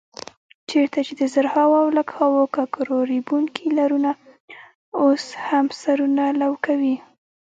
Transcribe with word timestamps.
چېرته 0.69 0.99
چې 1.07 1.13
د 1.21 1.23
زرهاو 1.33 1.73
او 1.81 1.87
لکهاوو 1.97 2.51
ککرو 2.55 2.97
ریبونکي 3.11 3.65
لرونه 3.79 4.11
اوس 5.01 5.23
هم 5.47 5.65
سرونه 5.81 6.25
لو 6.41 6.51
کوي. 6.65 6.95